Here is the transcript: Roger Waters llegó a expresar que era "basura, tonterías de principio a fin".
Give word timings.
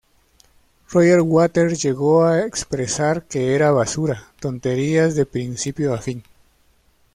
Roger 0.89 1.21
Waters 1.23 1.79
llegó 1.83 2.23
a 2.25 2.41
expresar 2.43 3.27
que 3.27 3.53
era 3.53 3.69
"basura, 3.69 4.29
tonterías 4.39 5.13
de 5.13 5.27
principio 5.27 5.93
a 5.93 5.99
fin". 5.99 6.23